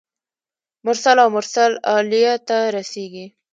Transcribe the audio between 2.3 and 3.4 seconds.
ته رسیږي.